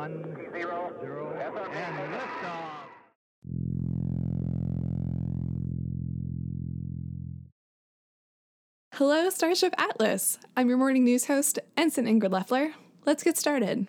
[0.00, 0.94] One, Zero.
[1.02, 2.70] zero, and liftoff.
[8.94, 10.38] Hello, Starship Atlas.
[10.56, 12.72] I'm your morning news host, Ensign Ingrid Leffler.
[13.04, 13.88] Let's get started.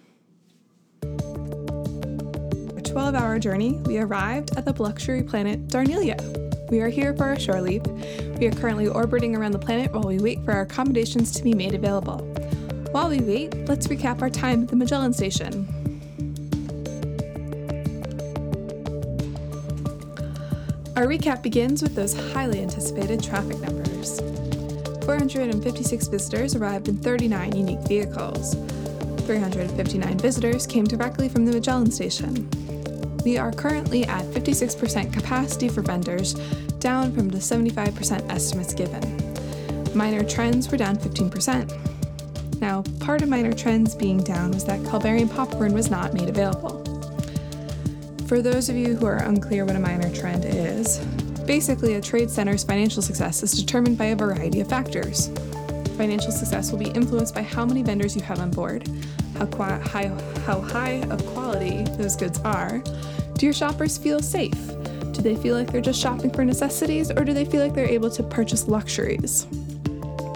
[1.03, 6.69] A 12 hour journey, we arrived at the luxury planet Darneela.
[6.69, 7.85] We are here for our shore leave.
[8.37, 11.53] We are currently orbiting around the planet while we wait for our accommodations to be
[11.53, 12.17] made available.
[12.91, 15.80] While we wait, let's recap our time at the Magellan Station.
[21.01, 24.19] Our recap begins with those highly anticipated traffic numbers.
[25.03, 28.53] 456 visitors arrived in 39 unique vehicles.
[29.25, 32.47] 359 visitors came directly from the Magellan Station.
[33.25, 36.35] We are currently at 56% capacity for vendors,
[36.77, 39.97] down from the 75% estimates given.
[39.97, 42.61] Minor trends were down 15%.
[42.61, 46.80] Now, part of minor trends being down was that Calvarian popcorn was not made available.
[48.31, 50.99] For those of you who are unclear what a minor trend is,
[51.45, 55.27] basically a trade center's financial success is determined by a variety of factors.
[55.97, 58.87] Financial success will be influenced by how many vendors you have on board,
[59.37, 60.07] how, qua- high,
[60.45, 62.81] how high of quality those goods are.
[63.33, 64.65] Do your shoppers feel safe?
[65.11, 67.83] Do they feel like they're just shopping for necessities, or do they feel like they're
[67.85, 69.45] able to purchase luxuries?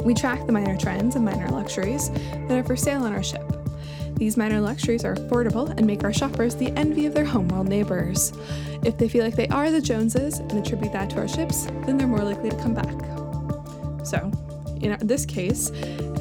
[0.03, 3.54] We track the minor trends and minor luxuries that are for sale on our ship.
[4.15, 8.31] These minor luxuries are affordable and make our shoppers the envy of their homeworld neighbors.
[8.83, 11.97] If they feel like they are the Joneses and attribute that to our ships, then
[11.97, 12.95] they're more likely to come back.
[14.05, 14.31] So,
[14.81, 15.71] in this case,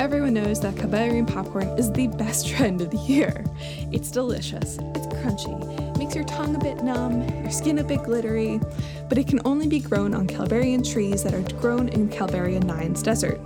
[0.00, 3.44] everyone knows that Calvarian popcorn is the best trend of the year.
[3.92, 8.60] It's delicious, it's crunchy, makes your tongue a bit numb, your skin a bit glittery,
[9.08, 13.02] but it can only be grown on Calvarian trees that are grown in Calvarian Nines
[13.02, 13.38] desert,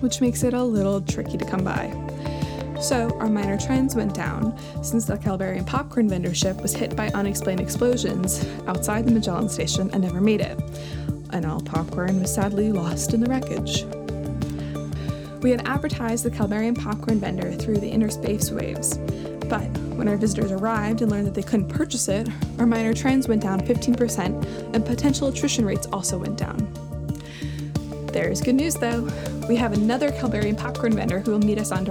[0.00, 2.13] which makes it a little tricky to come by.
[2.84, 7.08] So, our minor trends went down since the Calvarian popcorn vendor ship was hit by
[7.08, 10.60] unexplained explosions outside the Magellan station and never made it.
[11.30, 13.84] And all popcorn was sadly lost in the wreckage.
[15.42, 18.98] We had advertised the Calvarian popcorn vendor through the inner space waves,
[19.48, 22.28] but when our visitors arrived and learned that they couldn't purchase it,
[22.58, 26.58] our minor trends went down 15% and potential attrition rates also went down.
[28.12, 29.08] There's good news though.
[29.48, 31.84] We have another Calvarian popcorn vendor who will meet us on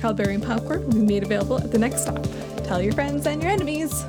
[0.00, 0.16] Dorette.
[0.16, 2.22] Calvarian popcorn will be made available at the next stop.
[2.64, 4.04] Tell your friends and your enemies.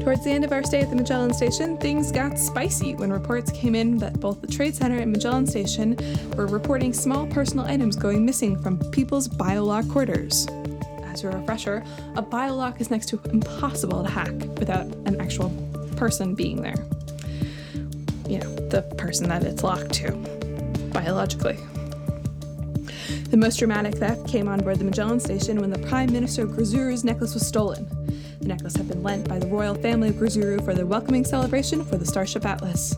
[0.00, 3.52] Towards the end of our stay at the Magellan Station, things got spicy when reports
[3.52, 5.94] came in that both the Trade Center and Magellan Station
[6.36, 10.46] were reporting small personal items going missing from people's biolock quarters.
[11.04, 11.84] As a refresher,
[12.16, 15.50] a biolock is next to impossible to hack without an actual
[15.96, 16.86] person being there.
[18.26, 20.12] You know, the person that it's locked to,
[20.94, 21.58] biologically.
[23.28, 27.04] The most dramatic theft came on board the Magellan Station when the Prime Minister Grazuru's
[27.04, 27.86] necklace was stolen.
[28.40, 31.84] The necklace had been lent by the royal family of Grazuru for their welcoming celebration
[31.84, 32.96] for the Starship Atlas.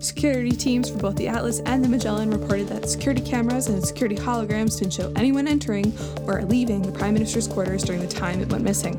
[0.00, 4.16] Security teams for both the Atlas and the Magellan reported that security cameras and security
[4.16, 8.50] holograms didn't show anyone entering or leaving the Prime Minister's quarters during the time it
[8.50, 8.98] went missing.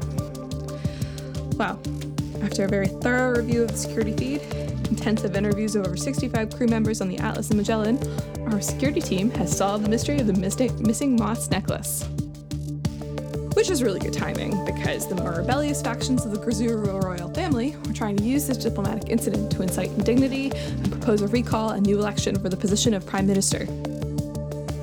[1.57, 1.77] Well,
[2.41, 4.41] after a very thorough review of the security feed,
[4.87, 7.99] intensive interviews of over 65 crew members on the Atlas and Magellan,
[8.53, 12.07] our security team has solved the mystery of the missing Moiss necklace.
[13.53, 17.75] Which is really good timing, because the more rebellious factions of the Grazuru royal family
[17.85, 21.85] were trying to use this diplomatic incident to incite indignity and propose a recall and
[21.85, 23.67] new election for the position of Prime Minister.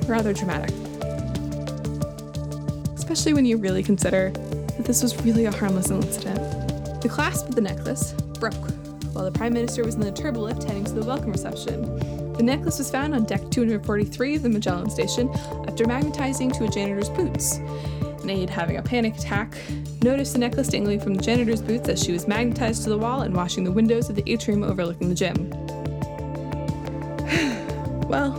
[0.06, 0.74] Rather dramatic.
[2.94, 6.38] Especially when you really consider that this was really a harmless incident.
[7.02, 8.54] The clasp of the necklace broke
[9.12, 11.98] while the Prime Minister was in the turbolift heading to the welcome reception.
[12.34, 15.28] The necklace was found on deck 243 of the Magellan Station
[15.68, 17.58] after magnetizing to a janitor's boots.
[18.30, 19.56] An aide having a panic attack
[20.04, 23.22] noticed the necklace dangling from the janitor's boots as she was magnetized to the wall
[23.22, 25.50] and washing the windows of the atrium overlooking the gym.
[28.08, 28.30] well,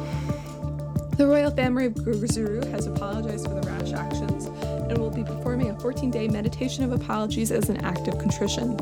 [1.17, 5.71] the royal family of Gurgazuru has apologized for the rash actions and will be performing
[5.71, 8.77] a 14 day meditation of apologies as an act of contrition.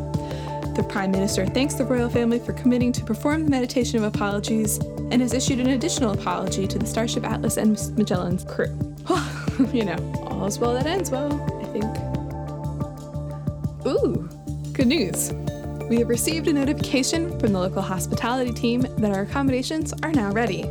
[0.75, 4.77] The Prime Minister thanks the royal family for committing to perform the meditation of apologies
[4.77, 8.77] and has issued an additional apology to the Starship Atlas and Magellan's crew.
[9.73, 11.85] you know, all's well that ends well, I think.
[13.85, 14.29] Ooh,
[14.73, 15.31] good news.
[15.89, 20.31] We have received a notification from the local hospitality team that our accommodations are now
[20.31, 20.69] ready.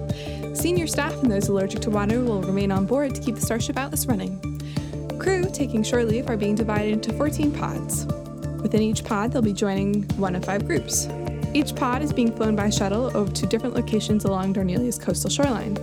[0.54, 3.76] Senior staff and those allergic to water will remain on board to keep the Starship
[3.76, 4.40] Atlas running.
[5.18, 8.06] crew taking shore leave are being divided into 14 pods.
[8.62, 11.08] Within each pod, they'll be joining one of five groups.
[11.54, 15.74] Each pod is being flown by shuttle over to different locations along Darneela's coastal shoreline.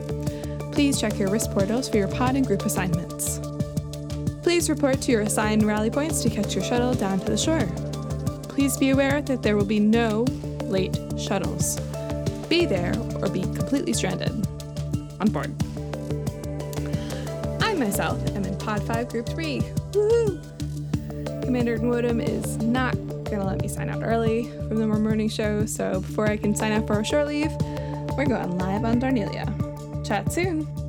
[0.72, 3.40] Please check your wrist portals for your pod and group assignments.
[4.46, 7.66] Please report to your assigned rally points to catch your shuttle down to the shore.
[8.48, 10.22] Please be aware that there will be no
[10.66, 11.80] late shuttles.
[12.48, 14.30] Be there or be completely stranded.
[15.20, 15.52] On board.
[17.60, 19.62] I myself am in Pod 5 Group 3.
[19.62, 21.42] Woohoo!
[21.44, 22.94] Commander Nwodum is not
[23.26, 26.72] to let me sign out early from the morning show, so before I can sign
[26.72, 27.52] up for a shore leave,
[28.16, 30.06] we're going live on Darneela.
[30.08, 30.85] Chat soon!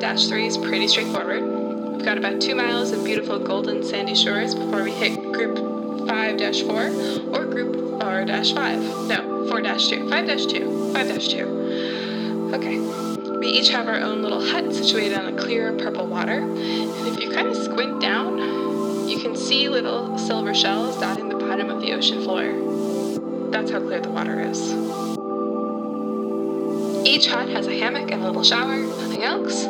[0.00, 1.42] 5 3 is pretty straightforward.
[1.42, 5.56] We've got about two miles of beautiful golden sandy shores before we hit group
[6.06, 6.82] 5 4
[7.32, 9.08] or group 4 5.
[9.08, 10.10] No, 4 2.
[10.10, 10.92] 5 2.
[10.92, 12.50] 5 2.
[12.54, 12.78] Okay.
[13.38, 16.40] We each have our own little hut situated on a clear purple water.
[16.40, 21.36] And if you kind of squint down, you can see little silver shells dotting the
[21.36, 23.50] bottom of the ocean floor.
[23.50, 25.05] That's how clear the water is.
[27.06, 29.64] Each hut has a hammock and a little shower, nothing else,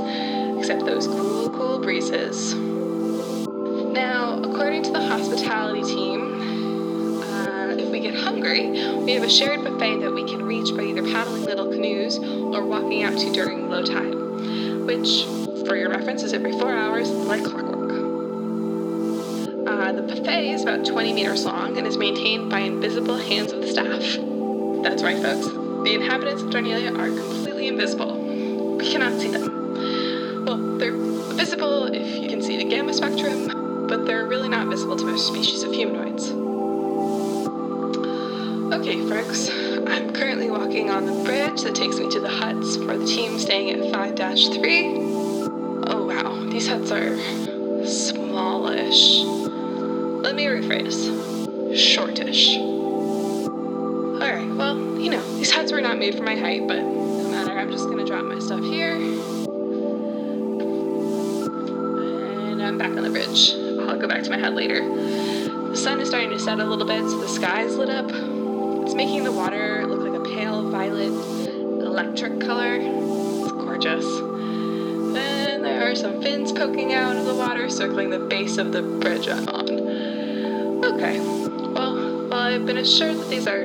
[0.58, 2.54] except those cool, cool breezes.
[2.54, 9.62] Now, according to the hospitality team, uh, if we get hungry, we have a shared
[9.62, 13.68] buffet that we can reach by either paddling little canoes or walking out to during
[13.68, 14.14] low tide,
[14.86, 15.24] which,
[15.68, 17.90] for your reference, is every four hours like clockwork.
[19.68, 23.60] Uh, the buffet is about 20 meters long and is maintained by invisible hands of
[23.60, 24.00] the staff.
[24.82, 25.65] That's right, folks.
[25.86, 28.18] The inhabitants of Darneela are completely invisible.
[28.76, 30.44] We cannot see them.
[30.44, 34.96] Well, they're visible if you can see the gamma spectrum, but they're really not visible
[34.96, 36.32] to most species of humanoids.
[38.74, 39.48] Okay, folks,
[39.86, 43.38] I'm currently walking on the bridge that takes me to the huts for the team
[43.38, 44.86] staying at 5 3.
[45.86, 47.16] Oh wow, these huts are
[47.86, 49.20] smallish.
[50.24, 52.65] Let me rephrase shortish.
[55.96, 58.96] Not made for my height, but no matter, I'm just gonna drop my stuff here.
[62.52, 63.54] And I'm back on the bridge.
[63.54, 64.86] I'll go back to my hut later.
[64.86, 68.10] The sun is starting to set a little bit, so the sky's lit up.
[68.84, 71.12] It's making the water look like a pale violet
[71.82, 72.76] electric color.
[72.78, 74.04] It's gorgeous.
[75.14, 78.82] Then there are some fins poking out of the water, circling the base of the
[78.82, 80.84] bridge I'm on.
[80.84, 83.64] Okay, well, while I've been assured that these are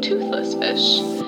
[0.00, 1.19] toothless fish,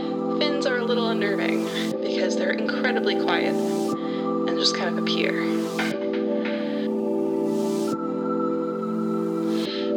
[0.95, 1.65] little unnerving
[2.03, 5.41] because they're incredibly quiet and just kind of appear.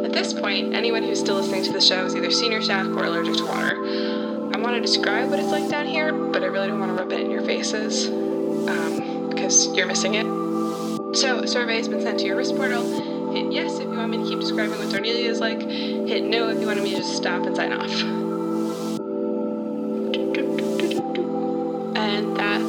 [0.02, 3.04] At this point, anyone who's still listening to the show is either senior staff or
[3.04, 3.76] allergic to water.
[4.54, 7.02] I want to describe what it's like down here, but I really don't want to
[7.02, 10.24] rub it in your faces um, because you're missing it.
[11.14, 13.32] So, a survey has been sent to your wrist portal.
[13.34, 15.60] Hit yes if you want me to keep describing what Darneela is like.
[15.60, 18.25] Hit no if you want me to just stop and sign off.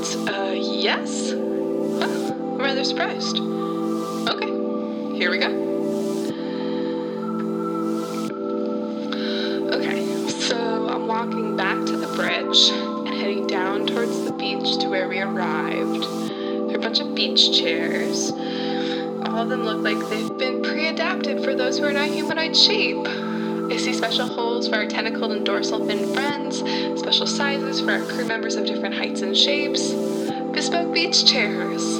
[0.08, 1.32] That's a yes?
[1.32, 3.40] Huh, I'm rather surprised.
[3.40, 5.50] Okay, here we go.
[9.74, 14.88] Okay, so I'm walking back to the bridge and heading down towards the beach to
[14.88, 16.04] where we arrived.
[16.04, 18.32] There are a bunch of beach chairs.
[18.32, 22.56] All of them look like they've been pre adapted for those who are not humanoid
[22.56, 23.06] shape.
[23.98, 26.60] Special holes for our tentacled and dorsal fin friends,
[27.00, 29.92] special sizes for our crew members of different heights and shapes.
[30.54, 31.98] Bespoke beach chairs.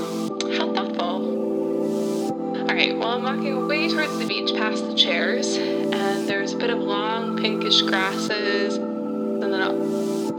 [0.58, 2.60] How thoughtful.
[2.70, 6.70] Alright, well, I'm walking away towards the beach past the chairs, and there's a bit
[6.70, 9.72] of long pinkish grasses, and then a.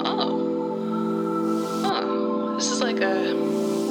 [0.04, 0.44] Oh.
[1.84, 2.54] Oh.
[2.54, 3.34] This is like a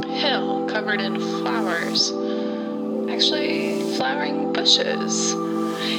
[0.08, 2.14] hill covered in flowers.
[3.12, 5.36] Actually, flowering bushes.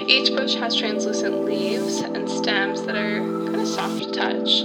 [0.07, 4.63] Each bush has translucent leaves and stems that are kind of soft to touch.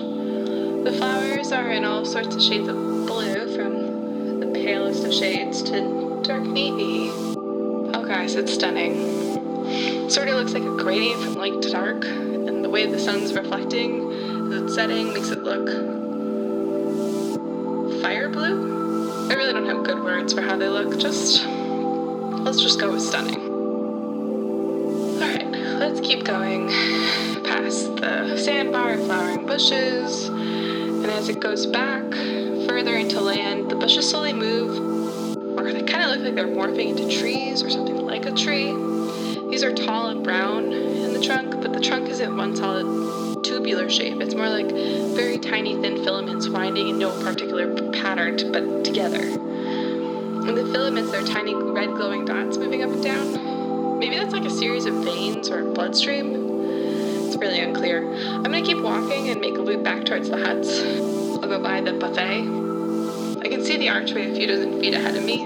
[0.83, 5.61] The flowers are in all sorts of shades of blue, from the palest of shades
[5.63, 7.09] to dark navy.
[7.11, 10.09] Oh, guys, it's stunning.
[10.09, 13.33] Sort of looks like a gradient from light to dark, and the way the sun's
[13.33, 14.11] reflecting
[14.51, 15.69] as it's setting makes it look
[18.01, 19.29] fire blue.
[19.29, 23.01] I really don't have good words for how they look, just let's just go with
[23.01, 23.52] stunning.
[25.93, 26.69] Let's keep going
[27.43, 32.01] past the sandbar, flowering bushes, and as it goes back
[32.67, 36.97] further into land, the bushes slowly move, or they kind of look like they're morphing
[36.97, 38.71] into trees or something like a tree.
[39.51, 43.87] These are tall and brown in the trunk, but the trunk isn't one solid tubular
[43.87, 44.19] shape.
[44.19, 49.21] It's more like very tiny thin filaments winding in no particular pattern but together.
[49.21, 53.32] And the filaments are tiny red glowing dots moving up and down.
[54.63, 56.35] Series of veins or bloodstream.
[57.25, 58.09] It's really unclear.
[58.15, 60.79] I'm gonna keep walking and make a loop back towards the huts.
[60.79, 62.47] I'll go by the buffet.
[63.43, 65.45] I can see the archway a few dozen feet ahead of me.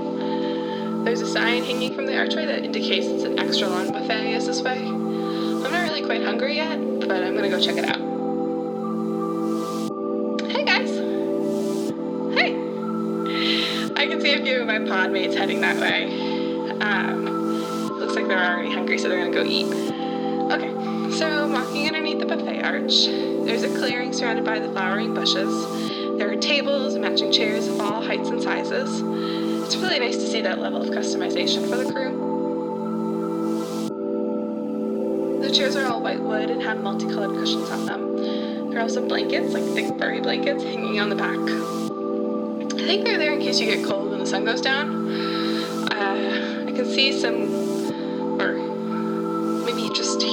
[1.04, 4.46] There's a sign hanging from the archway that indicates it's an extra long buffet is
[4.46, 4.86] this way.
[4.86, 7.98] I'm not really quite hungry yet, but I'm gonna go check it out.
[10.52, 10.92] Hey guys!
[12.38, 12.54] Hey!
[13.96, 16.06] I can see a few of my pod mates heading that way.
[16.82, 17.27] Um,
[18.28, 19.68] like they're already hungry, so they're gonna go eat.
[20.52, 20.72] Okay,
[21.12, 23.06] so walking underneath the buffet arch.
[23.46, 25.50] There's a clearing surrounded by the flowering bushes.
[26.18, 29.02] There are tables and matching chairs of all heights and sizes.
[29.66, 32.26] It's really nice to see that level of customization for the crew.
[35.42, 38.70] The chairs are all white wood and have multicolored cushions on them.
[38.70, 41.40] There are also blankets, like thick furry blankets, hanging on the back.
[42.78, 45.10] I think they're there in case you get cold when the sun goes down.
[45.92, 47.67] Uh, I can see some,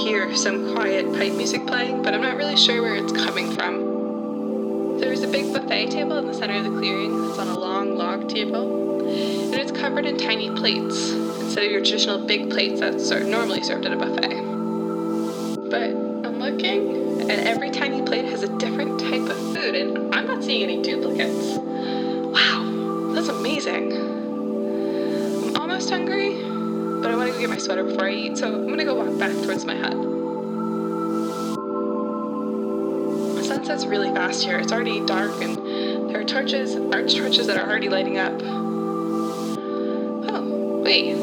[0.05, 4.99] hear some quiet pipe music playing, but I'm not really sure where it's coming from.
[5.01, 7.31] There's a big buffet table in the center of the clearing.
[7.31, 11.81] It's on a long log table, and it's covered in tiny plates instead of your
[11.81, 14.43] traditional big plates that's normally served at a buffet.
[15.71, 15.91] But
[16.29, 20.45] I'm looking, and every tiny plate has a different type of food, and I'm not
[20.45, 21.57] seeing any duplicates.
[21.57, 24.04] Wow, that's amazing.
[27.45, 29.93] Get my sweater before I eat, so I'm gonna go walk back towards my hut.
[33.37, 34.57] The sunset's really fast here.
[34.57, 38.33] It's already dark, and there are torches, arch torches that are already lighting up.
[40.33, 41.17] Oh, wait.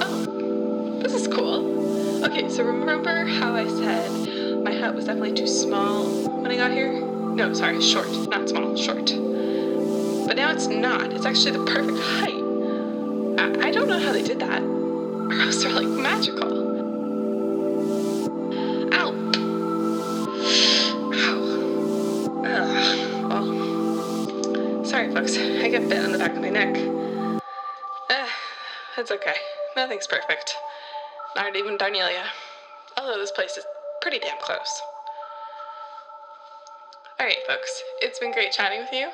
[0.00, 2.24] Oh, this is cool.
[2.24, 6.04] Okay, so remember how I said my hut was definitely too small
[6.40, 7.00] when I got here?
[7.00, 9.06] No, sorry, short, not small, short.
[9.06, 11.12] But now it's not.
[11.12, 12.43] It's actually the perfect height.
[13.38, 14.62] I, don't know how they did that.
[14.62, 16.52] Or they're like magical.
[18.94, 19.10] Ow.
[21.14, 22.44] Ow.
[22.44, 23.30] Ugh.
[23.30, 25.36] Well, sorry, folks.
[25.36, 26.76] I got bit on the back of my neck.
[28.10, 28.28] Uh,
[28.98, 29.36] it's okay.
[29.76, 30.54] Nothing's perfect.
[31.34, 32.26] Not even Darneela.
[32.96, 33.64] Although this place is
[34.00, 34.82] pretty damn close.
[37.18, 37.82] Alright, folks.
[38.00, 39.08] It's been great chatting with you.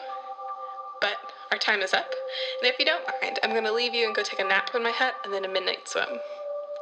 [1.01, 1.17] But
[1.51, 2.15] our time is up.
[2.61, 4.71] And if you don't mind, I'm going to leave you and go take a nap
[4.75, 6.21] in my hut and then a midnight swim.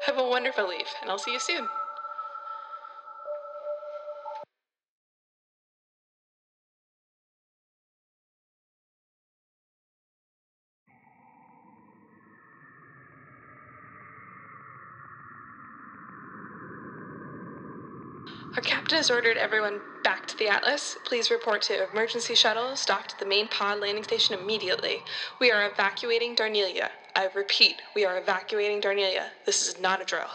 [0.06, 1.68] Have a wonderful leave, and I'll see you soon.
[18.90, 20.96] Has ordered everyone back to the Atlas.
[21.04, 25.04] Please report to emergency shuttles docked at the main pod landing station immediately.
[25.38, 26.88] We are evacuating Darneela.
[27.14, 29.28] I repeat, we are evacuating Darneela.
[29.46, 30.26] This is not a drill.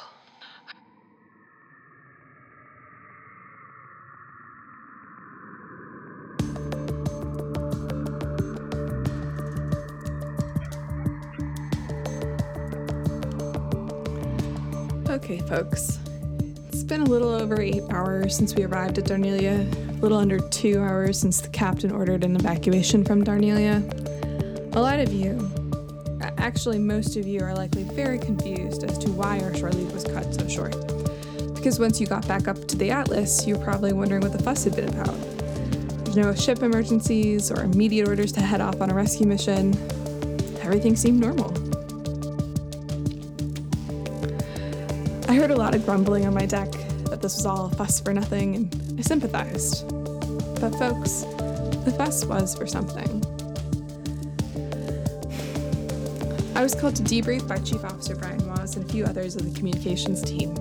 [15.09, 16.02] Okay, folks.
[16.93, 20.37] It's been a little over eight hours since we arrived at Darneela, a little under
[20.49, 23.81] two hours since the captain ordered an evacuation from Darneela.
[24.75, 25.49] A lot of you,
[26.37, 30.03] actually, most of you, are likely very confused as to why our shore leave was
[30.03, 30.75] cut so short.
[31.55, 34.43] Because once you got back up to the Atlas, you were probably wondering what the
[34.43, 35.19] fuss had been about.
[36.05, 39.73] There's no ship emergencies or immediate orders to head off on a rescue mission.
[40.61, 41.57] Everything seemed normal.
[45.27, 46.71] I heard a lot of grumbling on my deck
[47.13, 49.87] that this was all a fuss for nothing, and I sympathized.
[50.59, 51.25] But, folks,
[51.85, 53.21] the fuss was for something.
[56.55, 59.45] I was called to debrief by Chief Officer Brian Waz and a few others of
[59.45, 60.57] the communications team.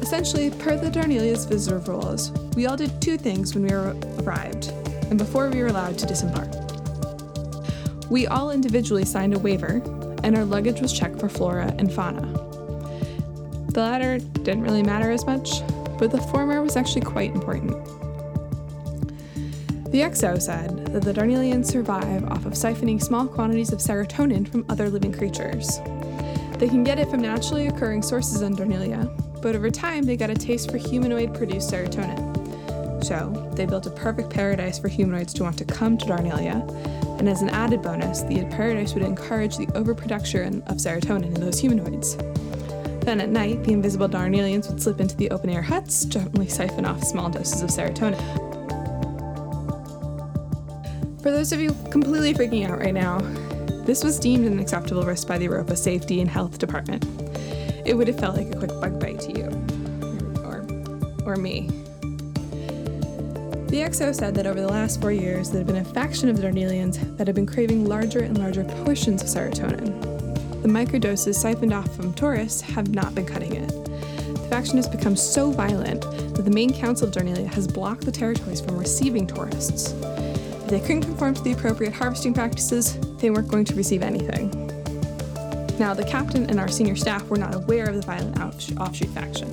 [0.00, 4.68] Essentially, per the Darneela's visitor rules, we all did two things when we arrived
[5.10, 6.48] and before we were allowed to disembark.
[8.08, 9.82] We all individually signed a waiver,
[10.24, 12.22] and our luggage was checked for flora and fauna.
[13.72, 15.60] The latter didn't really matter as much,
[15.98, 17.72] but the former was actually quite important.
[19.90, 24.64] The XO said that the Darnelians survive off of siphoning small quantities of serotonin from
[24.68, 25.80] other living creatures.
[26.58, 29.10] They can get it from naturally occurring sources on Darneela,
[29.42, 33.04] but over time they got a taste for humanoid produced serotonin.
[33.04, 37.28] So, they built a perfect paradise for humanoids to want to come to Darneela, and
[37.28, 42.16] as an added bonus, the paradise would encourage the overproduction of serotonin in those humanoids.
[43.06, 46.84] Then at night, the invisible Darnelians would slip into the open air huts, gently siphon
[46.84, 48.20] off small doses of serotonin.
[51.22, 53.20] For those of you completely freaking out right now,
[53.84, 57.06] this was deemed an acceptable risk by the Europa Safety and Health Department.
[57.84, 59.44] It would have felt like a quick bug bite to you,
[60.42, 60.66] or,
[61.24, 61.68] or me.
[63.68, 66.38] The XO said that over the last four years, there had been a faction of
[66.38, 70.15] the Darnelians that had been craving larger and larger portions of serotonin.
[70.66, 73.68] The microdoses siphoned off from tourists have not been cutting it.
[73.68, 76.00] The faction has become so violent
[76.34, 79.92] that the main council of Darneela has blocked the territories from receiving tourists.
[79.92, 84.50] If they couldn't conform to the appropriate harvesting practices, they weren't going to receive anything.
[85.78, 89.48] Now, the captain and our senior staff were not aware of the violent offshoot faction.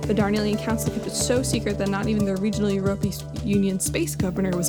[0.00, 3.14] The Darnelian Council kept it so secret that not even the regional European
[3.44, 4.68] Union space governor was.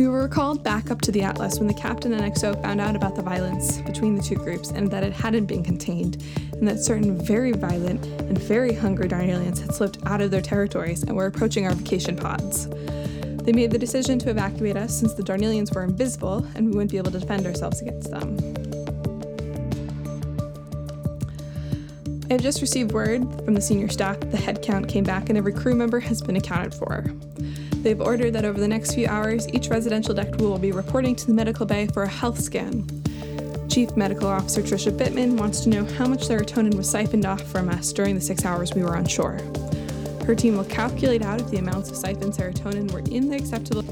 [0.00, 2.96] We were recalled back up to the Atlas when the captain and XO found out
[2.96, 6.78] about the violence between the two groups and that it hadn't been contained, and that
[6.78, 11.26] certain very violent and very hungry Darnelians had slipped out of their territories and were
[11.26, 12.66] approaching our vacation pods.
[13.44, 16.92] They made the decision to evacuate us since the Darnelians were invisible and we wouldn't
[16.92, 18.38] be able to defend ourselves against them.
[22.30, 25.28] I have just received word from the senior staff that the head count came back
[25.28, 27.04] and every crew member has been accounted for.
[27.82, 31.26] They've ordered that over the next few hours, each residential deck will be reporting to
[31.26, 32.86] the medical bay for a health scan.
[33.70, 37.68] Chief Medical Officer Trisha Bittman wants to know how much serotonin was siphoned off from
[37.70, 39.38] us during the six hours we were on shore.
[40.26, 43.82] Her team will calculate out if the amounts of siphoned serotonin were in the acceptable.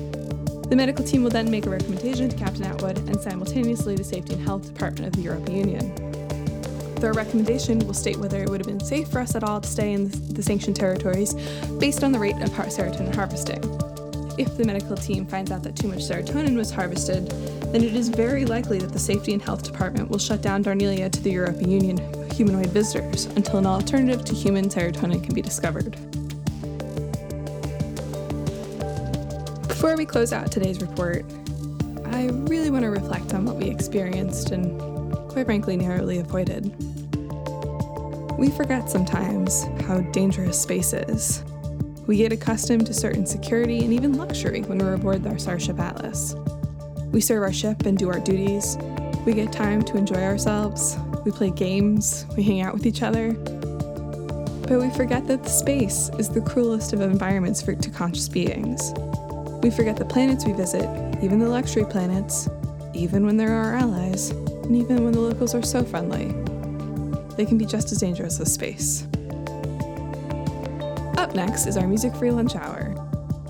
[0.69, 4.35] The medical team will then make a recommendation to Captain Atwood and simultaneously the Safety
[4.35, 6.95] and Health Department of the European Union.
[6.97, 9.69] Their recommendation will state whether it would have been safe for us at all to
[9.69, 11.35] stay in the sanctioned territories
[11.79, 13.88] based on the rate of serotonin harvesting.
[14.39, 17.29] If the medical team finds out that too much serotonin was harvested,
[17.73, 21.11] then it is very likely that the Safety and Health Department will shut down Darneela
[21.11, 25.97] to the European Union humanoid visitors until an alternative to human serotonin can be discovered.
[29.67, 31.25] Before we close out today's report,
[32.07, 34.81] I really want to reflect on what we experienced and,
[35.29, 36.73] quite frankly, narrowly avoided.
[38.39, 41.43] We forget sometimes how dangerous space is.
[42.09, 46.35] We get accustomed to certain security and even luxury when we're aboard our Starship Atlas.
[47.13, 48.79] We serve our ship and do our duties.
[49.27, 50.97] We get time to enjoy ourselves.
[51.27, 52.25] We play games.
[52.35, 53.35] We hang out with each other.
[53.35, 58.91] But we forget that the space is the cruelest of environments for to conscious beings.
[59.63, 60.89] We forget the planets we visit,
[61.23, 62.49] even the luxury planets,
[62.95, 66.35] even when they're our allies, and even when the locals are so friendly
[67.39, 69.08] they can be just as dangerous as space.
[71.19, 72.95] Up next is our music free lunch hour.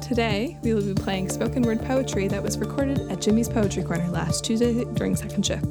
[0.00, 4.08] Today, we will be playing spoken word poetry that was recorded at Jimmy's Poetry Corner
[4.08, 5.66] last Tuesday during second shift.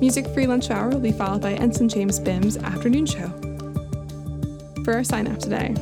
[0.00, 3.28] Music free lunch hour will be followed by Ensign James Bim's afternoon show.
[4.82, 5.72] For our sign off today,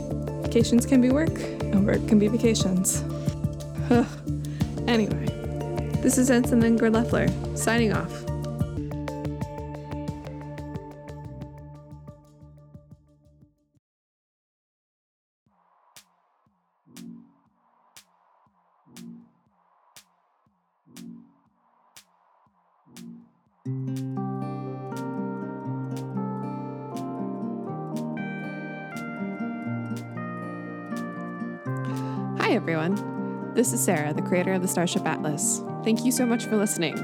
[0.42, 3.00] vacations can be work, and work can be vacations.
[4.86, 5.24] anyway,
[6.02, 8.21] this is Ensign Ingrid Leffler, signing off.
[33.72, 35.62] This is Sarah, the creator of the Starship Atlas.
[35.82, 36.94] Thank you so much for listening.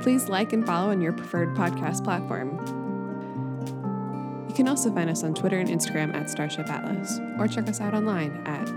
[0.00, 2.58] Please like and follow on your preferred podcast platform.
[4.48, 7.80] You can also find us on Twitter and Instagram at Starship Atlas, or check us
[7.80, 8.68] out online at